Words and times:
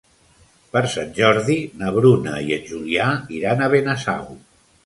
Per 0.75 0.81
Sant 0.93 1.11
Jordi 1.19 1.57
na 1.83 1.93
Bruna 1.97 2.39
i 2.49 2.57
en 2.57 2.67
Julià 2.73 3.13
iran 3.43 3.63
a 3.67 3.73
Benasau. 3.75 4.27